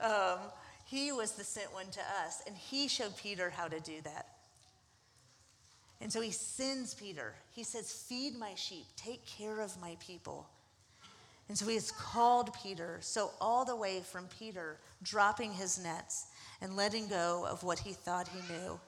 Um, 0.00 0.38
he 0.84 1.10
was 1.10 1.32
the 1.32 1.44
sent 1.44 1.72
one 1.72 1.86
to 1.92 2.00
us, 2.24 2.42
and 2.46 2.54
he 2.54 2.88
showed 2.88 3.16
Peter 3.16 3.50
how 3.50 3.68
to 3.68 3.80
do 3.80 4.00
that. 4.04 4.28
And 6.00 6.12
so 6.12 6.20
he 6.20 6.32
sends 6.32 6.92
Peter. 6.92 7.34
He 7.52 7.64
says, 7.64 7.90
Feed 7.90 8.38
my 8.38 8.54
sheep, 8.56 8.84
take 8.96 9.24
care 9.24 9.60
of 9.60 9.80
my 9.80 9.96
people. 10.00 10.46
And 11.48 11.56
so 11.56 11.66
he 11.66 11.74
has 11.74 11.90
called 11.90 12.52
Peter. 12.62 12.98
So, 13.00 13.30
all 13.40 13.64
the 13.64 13.76
way 13.76 14.00
from 14.00 14.26
Peter 14.38 14.78
dropping 15.02 15.52
his 15.52 15.82
nets 15.82 16.26
and 16.60 16.74
letting 16.74 17.06
go 17.08 17.46
of 17.48 17.62
what 17.62 17.78
he 17.78 17.92
thought 17.92 18.28
he 18.28 18.52
knew, 18.52 18.80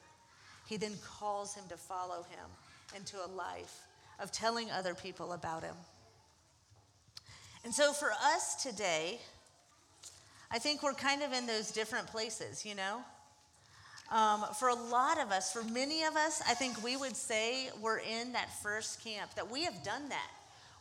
he 0.67 0.77
then 0.77 0.95
calls 1.05 1.55
him 1.55 1.65
to 1.69 1.77
follow 1.77 2.23
him 2.31 2.49
into 2.95 3.17
a 3.17 3.29
life 3.29 3.81
of 4.21 4.33
telling 4.33 4.71
other 4.71 4.95
people 4.95 5.33
about 5.33 5.63
him. 5.63 5.75
And 7.65 7.75
so, 7.75 7.93
for 7.93 8.13
us 8.13 8.63
today, 8.63 9.19
I 10.51 10.59
think 10.59 10.83
we're 10.83 10.95
kind 10.95 11.23
of 11.23 11.33
in 11.33 11.47
those 11.47 11.73
different 11.73 12.07
places, 12.07 12.65
you 12.65 12.75
know? 12.75 13.01
Um, 14.11 14.45
for 14.61 14.69
a 14.69 14.75
lot 14.75 15.21
of 15.21 15.33
us, 15.33 15.53
for 15.53 15.65
many 15.65 16.05
of 16.05 16.15
us, 16.15 16.41
I 16.49 16.55
think 16.55 16.83
we 16.85 16.97
would 16.97 17.17
say 17.17 17.71
we're 17.83 17.99
in 17.99 18.33
that 18.35 18.51
first 18.63 19.03
camp, 19.03 19.35
that 19.35 19.51
we 19.51 19.65
have 19.65 19.83
done 19.83 20.09
that. 20.11 20.31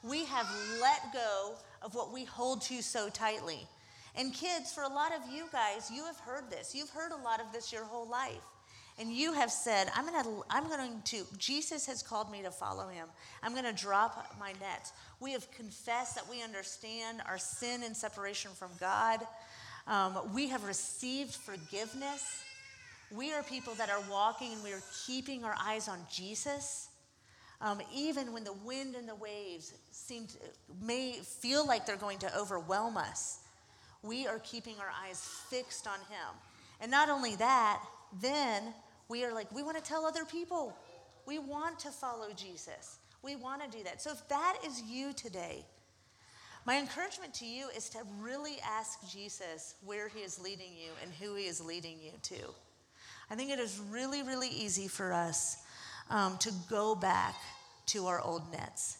We 0.03 0.25
have 0.25 0.47
let 0.79 1.11
go 1.11 1.55
of 1.81 1.95
what 1.95 2.13
we 2.13 2.23
hold 2.25 2.61
to 2.63 2.83
so 2.83 3.09
tightly. 3.09 3.67
And 4.15 4.31
kids, 4.33 4.71
for 4.71 4.83
a 4.83 4.87
lot 4.87 5.11
of 5.11 5.33
you 5.33 5.45
guys, 5.51 5.89
you 5.91 6.05
have 6.05 6.19
heard 6.19 6.51
this. 6.51 6.75
You've 6.75 6.91
heard 6.91 7.11
a 7.11 7.23
lot 7.23 7.41
of 7.41 7.51
this 7.51 7.73
your 7.73 7.83
whole 7.83 8.07
life. 8.07 8.37
And 8.97 9.11
you 9.11 9.33
have 9.33 9.51
said, 9.51 9.91
I'm, 9.93 10.05
gonna, 10.05 10.41
I'm 10.49 10.69
going 10.69 11.01
to, 11.05 11.25
Jesus 11.37 11.85
has 11.87 12.01
called 12.01 12.31
me 12.31 12.41
to 12.43 12.51
follow 12.51 12.87
him. 12.87 13.07
I'm 13.43 13.51
going 13.51 13.65
to 13.65 13.73
drop 13.73 14.33
my 14.39 14.53
nets. 14.61 14.93
We 15.19 15.33
have 15.33 15.51
confessed 15.51 16.15
that 16.15 16.29
we 16.29 16.41
understand 16.41 17.21
our 17.27 17.37
sin 17.37 17.83
and 17.83 17.95
separation 17.95 18.51
from 18.51 18.69
God. 18.79 19.19
Um, 19.85 20.33
we 20.33 20.47
have 20.47 20.63
received 20.63 21.35
forgiveness. 21.35 22.43
We 23.11 23.33
are 23.33 23.43
people 23.43 23.73
that 23.75 23.89
are 23.89 24.01
walking 24.09 24.53
and 24.53 24.63
we 24.63 24.71
are 24.71 24.81
keeping 25.05 25.43
our 25.43 25.55
eyes 25.59 25.89
on 25.89 25.99
Jesus. 26.09 26.87
Um, 27.61 27.81
even 27.93 28.31
when 28.31 28.43
the 28.45 28.53
wind 28.53 28.95
and 28.95 29.07
the 29.07 29.15
waves 29.15 29.73
seem 29.91 30.27
to, 30.27 30.37
may 30.81 31.13
feel 31.13 31.67
like 31.67 31.85
they're 31.85 31.97
going 31.97 32.19
to 32.19 32.37
overwhelm 32.37 32.95
us, 32.95 33.39
we 34.03 34.25
are 34.25 34.39
keeping 34.39 34.75
our 34.79 34.91
eyes 35.05 35.21
fixed 35.49 35.85
on 35.87 35.99
Him. 36.09 36.35
And 36.79 36.91
not 36.91 37.09
only 37.09 37.35
that, 37.37 37.81
then 38.21 38.73
we 39.07 39.23
are 39.23 39.33
like, 39.33 39.51
we 39.53 39.63
want 39.63 39.77
to 39.77 39.83
tell 39.83 40.05
other 40.05 40.25
people. 40.25 40.75
We 41.25 41.39
want 41.39 41.79
to 41.79 41.89
follow 41.89 42.29
Jesus. 42.35 42.99
We 43.21 43.35
want 43.35 43.63
to 43.63 43.77
do 43.77 43.83
that. 43.83 44.01
So 44.01 44.11
if 44.11 44.27
that 44.29 44.57
is 44.65 44.81
you 44.83 45.13
today, 45.13 45.65
my 46.65 46.77
encouragement 46.77 47.33
to 47.35 47.45
you 47.45 47.67
is 47.75 47.89
to 47.89 47.99
really 48.19 48.57
ask 48.63 49.07
Jesus 49.11 49.75
where 49.83 50.07
He 50.07 50.21
is 50.21 50.39
leading 50.39 50.73
you 50.73 50.91
and 51.03 51.11
who 51.13 51.35
He 51.35 51.45
is 51.45 51.63
leading 51.63 51.97
you 52.01 52.11
to. 52.23 52.53
I 53.29 53.35
think 53.35 53.51
it 53.51 53.59
is 53.59 53.79
really, 53.89 54.23
really 54.23 54.49
easy 54.49 54.87
for 54.87 55.13
us 55.13 55.57
um, 56.09 56.37
to 56.39 56.51
go 56.69 56.95
back 56.95 57.35
to 57.87 58.07
our 58.07 58.19
old 58.21 58.51
nets. 58.51 58.99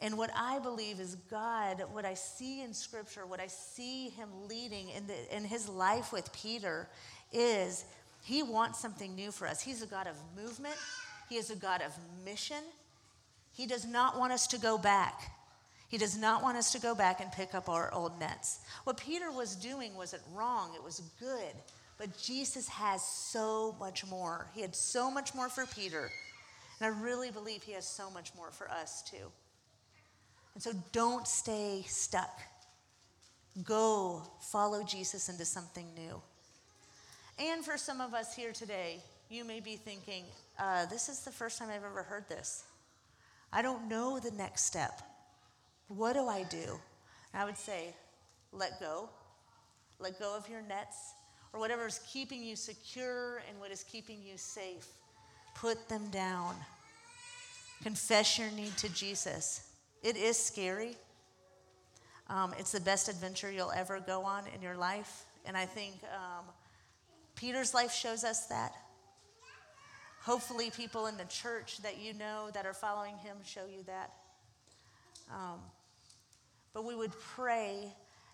And 0.00 0.18
what 0.18 0.30
I 0.36 0.58
believe 0.58 1.00
is 1.00 1.16
God, 1.30 1.82
what 1.92 2.04
I 2.04 2.14
see 2.14 2.62
in 2.62 2.74
Scripture, 2.74 3.26
what 3.26 3.40
I 3.40 3.46
see 3.46 4.10
Him 4.10 4.28
leading 4.48 4.90
in, 4.90 5.06
the, 5.06 5.36
in 5.36 5.44
His 5.44 5.68
life 5.68 6.12
with 6.12 6.32
Peter 6.32 6.88
is 7.32 7.84
He 8.24 8.42
wants 8.42 8.80
something 8.80 9.14
new 9.14 9.30
for 9.30 9.46
us. 9.46 9.60
He's 9.60 9.82
a 9.82 9.86
God 9.86 10.06
of 10.06 10.16
movement, 10.34 10.76
He 11.28 11.36
is 11.36 11.50
a 11.50 11.56
God 11.56 11.82
of 11.82 11.92
mission. 12.24 12.62
He 13.52 13.66
does 13.66 13.84
not 13.84 14.18
want 14.18 14.32
us 14.32 14.48
to 14.48 14.58
go 14.58 14.76
back. 14.76 15.30
He 15.88 15.96
does 15.96 16.18
not 16.18 16.42
want 16.42 16.58
us 16.58 16.72
to 16.72 16.80
go 16.80 16.92
back 16.96 17.20
and 17.20 17.30
pick 17.30 17.54
up 17.54 17.68
our 17.68 17.92
old 17.94 18.18
nets. 18.18 18.58
What 18.82 18.96
Peter 18.96 19.30
was 19.30 19.54
doing 19.54 19.94
wasn't 19.94 20.22
wrong, 20.32 20.72
it 20.74 20.82
was 20.82 21.02
good. 21.20 21.54
But 21.98 22.18
Jesus 22.18 22.66
has 22.66 23.04
so 23.04 23.76
much 23.78 24.04
more. 24.04 24.48
He 24.54 24.62
had 24.62 24.74
so 24.74 25.08
much 25.08 25.34
more 25.34 25.48
for 25.48 25.66
Peter. 25.66 26.10
And 26.80 26.92
I 26.92 27.00
really 27.00 27.30
believe 27.30 27.62
he 27.62 27.72
has 27.72 27.86
so 27.86 28.10
much 28.10 28.34
more 28.34 28.50
for 28.50 28.68
us 28.68 29.02
too. 29.02 29.30
And 30.54 30.62
so 30.62 30.72
don't 30.90 31.28
stay 31.28 31.84
stuck. 31.86 32.40
Go 33.62 34.22
follow 34.40 34.82
Jesus 34.82 35.28
into 35.28 35.44
something 35.44 35.86
new. 35.94 36.20
And 37.38 37.64
for 37.64 37.76
some 37.76 38.00
of 38.00 38.14
us 38.14 38.34
here 38.34 38.52
today, 38.52 38.98
you 39.28 39.44
may 39.44 39.60
be 39.60 39.76
thinking, 39.76 40.24
uh, 40.58 40.86
this 40.86 41.08
is 41.08 41.20
the 41.20 41.32
first 41.32 41.58
time 41.58 41.68
I've 41.68 41.84
ever 41.84 42.02
heard 42.02 42.28
this. 42.28 42.64
I 43.52 43.62
don't 43.62 43.88
know 43.88 44.20
the 44.20 44.30
next 44.32 44.64
step. 44.64 45.02
What 45.88 46.12
do 46.12 46.28
I 46.28 46.44
do? 46.44 46.78
I 47.32 47.44
would 47.44 47.58
say, 47.58 47.94
let 48.52 48.78
go. 48.78 49.08
Let 49.98 50.18
go 50.18 50.36
of 50.36 50.48
your 50.48 50.62
nets 50.62 51.14
or 51.52 51.60
whatever 51.60 51.86
is 51.86 52.00
keeping 52.06 52.42
you 52.42 52.56
secure 52.56 53.42
and 53.48 53.58
what 53.60 53.70
is 53.70 53.84
keeping 53.84 54.18
you 54.22 54.36
safe, 54.36 54.86
put 55.54 55.88
them 55.88 56.08
down. 56.10 56.54
Confess 57.82 58.38
your 58.38 58.50
need 58.50 58.76
to 58.78 58.88
Jesus. 58.92 59.68
It 60.02 60.16
is 60.16 60.36
scary. 60.36 60.96
Um, 62.28 62.54
it's 62.58 62.72
the 62.72 62.80
best 62.80 63.08
adventure 63.08 63.50
you'll 63.50 63.70
ever 63.70 64.00
go 64.00 64.22
on 64.22 64.44
in 64.54 64.62
your 64.62 64.76
life. 64.76 65.24
And 65.46 65.56
I 65.56 65.64
think 65.66 65.94
um, 66.12 66.44
Peter's 67.36 67.74
life 67.74 67.92
shows 67.92 68.24
us 68.24 68.46
that. 68.46 68.72
Hopefully, 70.22 70.70
people 70.70 71.06
in 71.06 71.16
the 71.16 71.24
church 71.24 71.78
that 71.82 72.00
you 72.00 72.14
know 72.14 72.48
that 72.54 72.64
are 72.64 72.72
following 72.72 73.16
him 73.18 73.36
show 73.44 73.66
you 73.66 73.82
that. 73.86 74.12
Um, 75.30 75.60
but 76.72 76.84
we 76.84 76.94
would 76.94 77.12
pray 77.34 77.92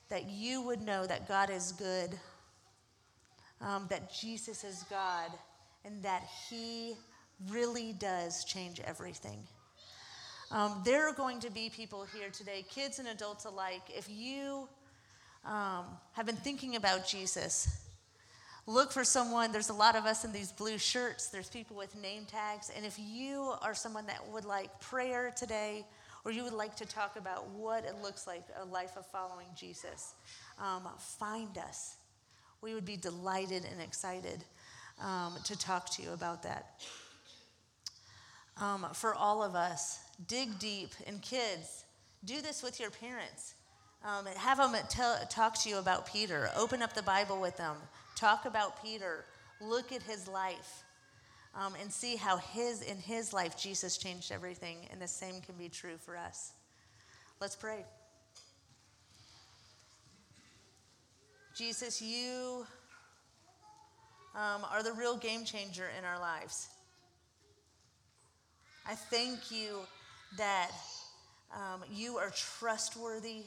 that 0.09 0.29
you 0.29 0.63
would 0.63 0.83
know 0.83 1.07
that 1.07 1.29
God 1.29 1.51
is 1.51 1.73
good 1.73 2.19
um, 3.61 3.87
that 3.91 4.13
Jesus 4.13 4.65
is 4.65 4.85
God 4.89 5.31
and 5.85 6.03
that 6.03 6.25
He 6.49 6.95
really 7.49 7.93
does 7.93 8.45
change 8.45 8.81
everything. 8.81 9.39
Um, 10.51 10.83
there 10.85 11.09
are 11.09 11.13
going 11.13 11.41
to 11.41 11.51
be 11.51 11.71
people 11.71 12.07
here 12.15 12.31
today, 12.31 12.65
kids 12.69 12.99
and 12.99 13.09
adults 13.09 13.45
alike. 13.45 13.83
If 13.89 14.09
you 14.11 14.69
um, 15.45 15.85
have 16.13 16.27
been 16.27 16.37
thinking 16.37 16.77
about 16.77 17.07
Jesus, 17.07 17.69
look 18.67 18.93
for 18.93 19.05
someone. 19.05 19.53
There's 19.53 19.71
a 19.71 19.75
lot 19.75 19.97
of 19.97 20.05
us 20.05 20.25
in 20.25 20.33
these 20.33 20.53
blue 20.53 20.79
shirts, 20.79 21.29
there's 21.29 21.49
people 21.49 21.77
with 21.77 21.95
name 22.01 22.25
tags. 22.25 22.71
And 22.75 22.85
if 22.85 22.99
you 22.99 23.55
are 23.63 23.75
someone 23.75 24.07
that 24.07 24.27
would 24.29 24.45
like 24.45 24.81
prayer 24.81 25.33
today, 25.37 25.87
or 26.25 26.31
you 26.33 26.45
would 26.45 26.53
like 26.53 26.77
to 26.77 26.87
talk 26.87 27.17
about 27.17 27.49
what 27.51 27.85
it 27.85 27.95
looks 28.03 28.27
like 28.27 28.43
a 28.61 28.65
life 28.67 28.97
of 28.97 29.07
following 29.07 29.47
Jesus, 29.57 30.15
um, 30.59 30.87
find 30.99 31.57
us. 31.59 31.97
we 32.63 32.75
would 32.75 32.85
be 32.85 32.97
delighted 32.97 33.65
and 33.65 33.81
excited 33.81 34.45
um, 35.03 35.35
to 35.45 35.59
talk 35.59 35.89
to 35.91 36.03
you 36.03 36.13
about 36.13 36.43
that. 36.43 36.83
Um, 38.59 38.87
for 38.93 39.15
all 39.15 39.43
of 39.43 39.55
us, 39.55 40.01
dig 40.27 40.59
deep. 40.59 40.91
And 41.07 41.23
kids, 41.23 41.85
do 42.25 42.43
this 42.43 42.63
with 42.63 42.79
your 42.79 42.91
parents. 42.91 43.55
Um, 44.05 44.27
have 44.37 44.59
them 44.59 44.75
talk 45.31 45.59
to 45.63 45.69
you 45.69 45.79
about 45.79 46.07
Peter. 46.07 46.51
Open 46.57 46.83
up 46.83 46.95
the 46.95 47.03
Bible 47.03 47.41
with 47.41 47.57
them. 47.57 47.77
Talk 48.21 48.45
about 48.45 48.83
Peter. 48.83 49.25
Look 49.63 49.93
at 49.93 50.03
his 50.03 50.29
life. 50.29 50.85
Um, 51.53 51.73
and 51.81 51.91
see 51.91 52.15
how 52.15 52.37
his 52.37 52.81
in 52.83 52.97
his 52.99 53.33
life 53.33 53.57
Jesus 53.59 53.97
changed 53.97 54.31
everything, 54.31 54.87
and 54.93 55.03
the 55.03 55.09
same 55.09 55.41
can 55.41 55.57
be 55.57 55.69
true 55.69 55.97
for 55.97 56.17
us. 56.17 56.53
Let's 57.41 57.57
pray. 57.57 57.85
Jesus, 61.57 62.01
you 62.01 62.65
um, 64.37 64.65
are 64.71 64.85
the 64.85 64.93
real 64.93 65.17
game 65.17 65.45
changer 65.45 65.87
in 65.99 66.05
our 66.05 66.21
lives. 66.21 66.69
I 68.87 68.95
thank 68.95 69.51
you 69.51 69.81
that 70.39 70.71
um, 71.53 71.83
you 71.93 72.17
are 72.19 72.31
trustworthy, 72.59 73.43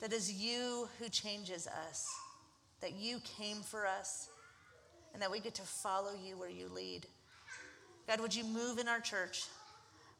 that 0.00 0.12
is 0.12 0.32
you 0.32 0.88
who 1.00 1.08
changes 1.08 1.66
us, 1.66 2.06
that 2.80 2.94
you 2.94 3.20
came 3.38 3.58
for 3.58 3.86
us, 3.86 4.28
and 5.12 5.22
that 5.22 5.30
we 5.30 5.40
get 5.40 5.54
to 5.56 5.62
follow 5.62 6.12
you 6.24 6.38
where 6.38 6.50
you 6.50 6.68
lead. 6.68 7.06
God, 8.06 8.20
would 8.20 8.34
you 8.34 8.44
move 8.44 8.78
in 8.78 8.88
our 8.88 9.00
church 9.00 9.44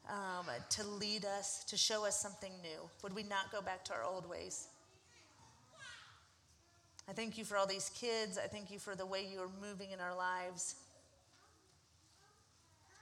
um, 0.09 0.45
to 0.71 0.87
lead 0.87 1.25
us, 1.25 1.63
to 1.65 1.77
show 1.77 2.05
us 2.05 2.19
something 2.19 2.51
new? 2.61 2.89
Would 3.03 3.15
we 3.15 3.23
not 3.23 3.51
go 3.51 3.61
back 3.61 3.85
to 3.85 3.93
our 3.93 4.03
old 4.03 4.29
ways? 4.29 4.67
I 7.07 7.13
thank 7.13 7.37
you 7.37 7.45
for 7.45 7.57
all 7.57 7.65
these 7.65 7.89
kids. 7.99 8.37
I 8.37 8.47
thank 8.47 8.69
you 8.69 8.77
for 8.77 8.95
the 8.95 9.05
way 9.05 9.25
you 9.31 9.39
are 9.39 9.49
moving 9.67 9.91
in 9.91 9.99
our 9.99 10.15
lives. 10.15 10.75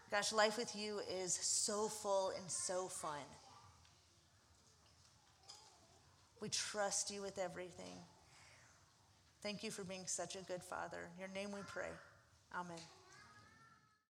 Gosh, 0.09 0.31
life 0.31 0.57
with 0.57 0.73
you 0.75 1.01
is 1.21 1.33
so 1.33 1.89
full 1.89 2.29
and 2.29 2.49
so 2.49 2.87
fun. 2.87 3.25
We 6.39 6.47
trust 6.47 7.11
you 7.11 7.21
with 7.21 7.37
everything. 7.37 7.97
Thank 9.43 9.63
you 9.63 9.71
for 9.71 9.83
being 9.83 10.03
such 10.05 10.35
a 10.35 10.41
good 10.41 10.63
father. 10.63 11.09
In 11.13 11.19
your 11.19 11.29
name 11.29 11.51
we 11.51 11.61
pray. 11.67 11.89
Amen. 12.55 12.96